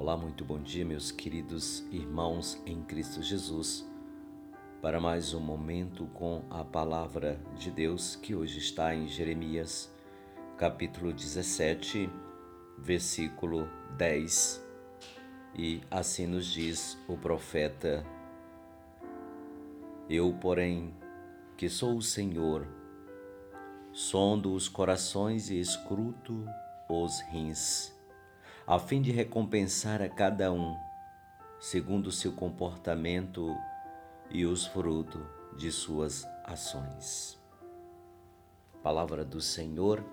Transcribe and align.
Olá, 0.00 0.16
muito 0.16 0.46
bom 0.46 0.58
dia, 0.58 0.82
meus 0.82 1.12
queridos 1.12 1.84
irmãos 1.90 2.58
em 2.64 2.82
Cristo 2.84 3.22
Jesus, 3.22 3.86
para 4.80 4.98
mais 4.98 5.34
um 5.34 5.40
momento 5.40 6.06
com 6.14 6.42
a 6.48 6.64
palavra 6.64 7.38
de 7.58 7.70
Deus 7.70 8.16
que 8.16 8.34
hoje 8.34 8.60
está 8.60 8.94
em 8.94 9.06
Jeremias, 9.06 9.92
capítulo 10.56 11.12
17, 11.12 12.08
versículo 12.78 13.68
10. 13.98 14.64
E 15.54 15.82
assim 15.90 16.26
nos 16.26 16.46
diz 16.46 16.96
o 17.06 17.18
profeta: 17.18 18.02
Eu, 20.08 20.32
porém, 20.32 20.94
que 21.58 21.68
sou 21.68 21.98
o 21.98 22.02
Senhor, 22.02 22.66
sondo 23.92 24.54
os 24.54 24.66
corações 24.66 25.50
e 25.50 25.60
escruto 25.60 26.46
os 26.88 27.20
rins 27.30 27.99
a 28.70 28.78
fim 28.78 29.02
de 29.02 29.10
recompensar 29.10 30.00
a 30.00 30.08
cada 30.08 30.52
um, 30.52 30.76
segundo 31.58 32.06
o 32.06 32.12
seu 32.12 32.30
comportamento 32.30 33.52
e 34.30 34.46
os 34.46 34.64
frutos 34.64 35.20
de 35.58 35.72
suas 35.72 36.24
ações. 36.44 37.36
Palavra 38.80 39.24
do 39.24 39.40
Senhor. 39.40 40.04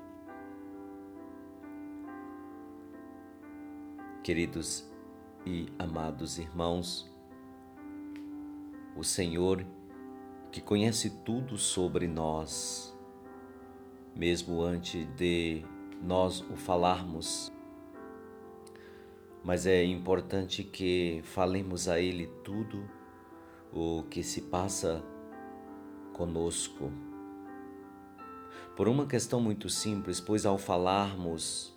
Queridos 4.24 4.90
e 5.46 5.68
amados 5.78 6.40
irmãos, 6.40 7.08
o 8.96 9.04
Senhor 9.04 9.64
que 10.52 10.62
conhece 10.62 11.12
tudo 11.24 11.60
sobre 11.60 12.08
nós, 12.08 12.92
mesmo 14.16 14.64
antes 14.64 15.06
de 15.16 15.64
nós 16.02 16.42
o 16.50 16.56
falarmos, 16.56 17.56
mas 19.48 19.66
é 19.66 19.82
importante 19.82 20.62
que 20.62 21.22
falemos 21.24 21.88
a 21.88 22.02
Ele 22.02 22.28
tudo 22.44 22.86
o 23.72 24.04
que 24.10 24.22
se 24.22 24.42
passa 24.42 25.02
conosco. 26.12 26.92
Por 28.76 28.90
uma 28.90 29.08
questão 29.08 29.40
muito 29.40 29.70
simples, 29.70 30.20
pois 30.20 30.46
ao 30.46 30.58
falarmos, 30.58 31.74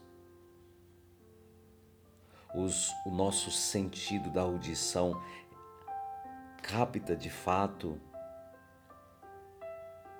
os, 2.56 2.90
o 3.06 3.10
nosso 3.12 3.52
sentido 3.52 4.30
da 4.30 4.42
audição 4.42 5.22
capta 6.60 7.14
de 7.14 7.30
fato 7.30 8.00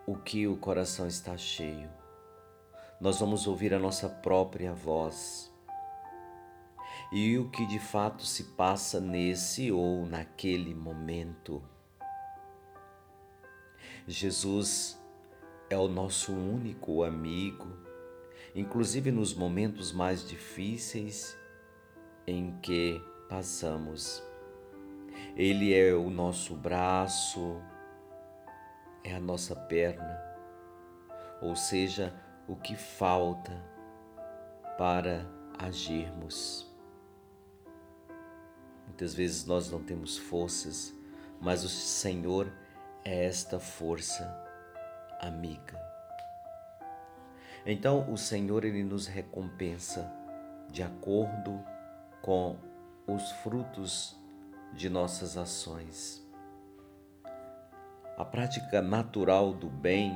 o 0.07 0.15
que 0.15 0.47
o 0.47 0.57
coração 0.57 1.09
está 1.09 1.37
cheio. 1.37 1.91
Nós 3.01 3.19
vamos 3.19 3.49
ouvir 3.49 3.75
a 3.75 3.79
nossa 3.81 4.09
própria 4.09 4.73
voz 4.73 5.50
e 7.13 7.37
o 7.39 7.49
que 7.51 7.67
de 7.67 7.79
fato 7.79 8.25
se 8.25 8.45
passa 8.45 9.01
nesse 9.01 9.73
ou 9.73 10.07
naquele 10.07 10.75
momento. 10.75 11.63
Jesus 14.07 15.01
é 15.69 15.77
o 15.77 15.89
nosso 15.89 16.33
único 16.33 17.03
amigo, 17.03 17.69
inclusive 18.55 19.11
nos 19.11 19.35
momentos 19.35 19.93
mais 19.93 20.27
difíceis 20.27 21.37
em 22.27 22.57
que 22.61 23.03
passamos. 23.29 24.23
Ele 25.37 25.75
é 25.75 25.93
o 25.93 26.11
nosso 26.11 26.55
braço, 26.55 27.61
é 29.03 29.15
a 29.15 29.21
nossa 29.21 29.57
perna, 29.57 30.21
ou 31.43 31.57
seja, 31.57 32.15
o 32.47 32.57
que 32.57 32.77
falta 32.77 33.53
para 34.77 35.27
agirmos. 35.59 36.70
Muitas 39.01 39.17
vezes 39.17 39.47
nós 39.47 39.71
não 39.71 39.83
temos 39.83 40.19
forças, 40.19 40.95
mas 41.41 41.65
o 41.65 41.71
Senhor 41.71 42.53
é 43.03 43.25
esta 43.25 43.59
força 43.59 44.31
amiga. 45.19 45.81
Então 47.65 48.13
o 48.13 48.19
Senhor 48.19 48.63
ele 48.63 48.85
nos 48.85 49.07
recompensa 49.07 50.07
de 50.71 50.83
acordo 50.83 51.59
com 52.21 52.59
os 53.07 53.33
frutos 53.43 54.21
de 54.75 54.91
nossas 54.91 55.39
ações. 55.39 56.23
A 58.19 58.25
prática 58.27 58.83
natural 58.83 59.55
do 59.55 59.71
bem 59.71 60.13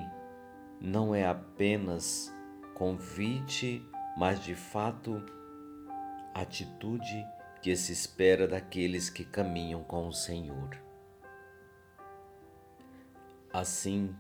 não 0.79 1.15
é 1.15 1.27
apenas 1.27 2.31
convite, 2.75 3.83
mas 4.15 4.45
de 4.45 4.55
fato 4.55 5.25
atitude 6.35 7.27
que 7.65 7.75
se 7.77 7.95
espera 7.95 8.47
daqueles 8.47 9.09
que 9.09 9.25
caminham 9.25 9.83
com 9.83 10.07
o 10.07 10.13
Senhor. 10.13 10.77
Assim, 13.51 14.15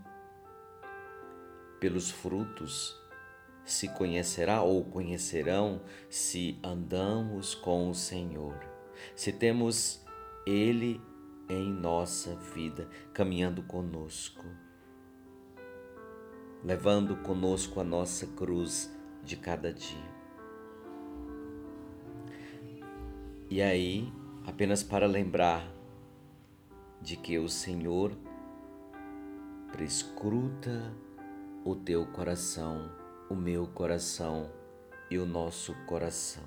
pelos 1.78 2.10
frutos 2.10 2.99
se 3.62 3.87
conhecerá 3.88 4.62
ou 4.62 4.83
conhecerão 4.83 5.83
se 6.09 6.59
andamos 6.65 7.54
com 7.54 7.91
o 7.91 7.94
Senhor, 7.94 8.59
se 9.15 9.31
temos 9.31 10.03
Ele 10.47 10.99
em 11.47 11.71
nossa 11.71 12.34
vida, 12.37 12.88
caminhando 13.12 13.62
conosco, 13.65 14.47
levando 16.65 17.15
conosco 17.16 17.78
a 17.78 17.84
nossa 17.84 18.27
cruz 18.27 18.91
de 19.22 19.37
cada 19.37 19.71
dia. 19.71 20.14
E 23.54 23.62
aí, 23.62 24.12
apenas 24.44 24.82
para 24.82 25.06
lembrar 25.06 25.65
de 27.00 27.16
que 27.16 27.38
o 27.38 27.48
Senhor 27.48 28.10
prescruta 29.70 30.92
o 31.65 31.76
teu 31.76 32.04
coração, 32.04 32.91
o 33.31 33.37
meu 33.37 33.69
coração 33.69 34.50
e 35.09 35.19
o 35.19 35.25
nosso 35.25 35.72
coração. 35.87 36.42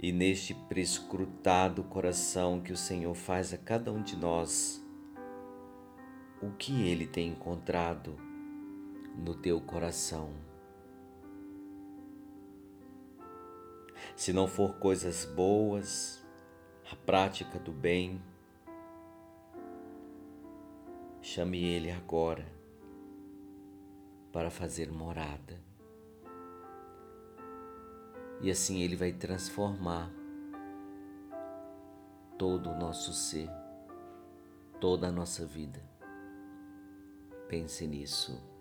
E 0.00 0.12
neste 0.12 0.54
prescrutado 0.54 1.84
coração 1.84 2.62
que 2.62 2.72
o 2.72 2.76
Senhor 2.78 3.14
faz 3.14 3.52
a 3.52 3.58
cada 3.58 3.92
um 3.92 4.02
de 4.02 4.16
nós, 4.16 4.82
o 6.40 6.52
que 6.52 6.88
ele 6.88 7.06
tem 7.06 7.28
encontrado 7.28 8.16
no 9.14 9.34
teu 9.34 9.60
coração? 9.60 10.51
Se 14.22 14.32
não 14.32 14.46
for 14.46 14.74
coisas 14.74 15.24
boas, 15.24 16.24
a 16.88 16.94
prática 16.94 17.58
do 17.58 17.72
bem, 17.72 18.22
chame 21.20 21.64
Ele 21.64 21.90
agora 21.90 22.46
para 24.30 24.48
fazer 24.48 24.92
morada. 24.92 25.60
E 28.40 28.48
assim 28.48 28.80
Ele 28.82 28.94
vai 28.94 29.12
transformar 29.12 30.08
todo 32.38 32.70
o 32.70 32.78
nosso 32.78 33.12
ser, 33.12 33.50
toda 34.80 35.08
a 35.08 35.10
nossa 35.10 35.44
vida. 35.44 35.82
Pense 37.48 37.88
nisso. 37.88 38.51